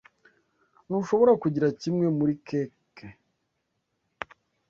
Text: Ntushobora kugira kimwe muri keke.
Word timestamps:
Ntushobora 0.85 1.33
kugira 1.43 1.67
kimwe 1.81 2.05
muri 2.17 2.33
keke. 2.47 3.07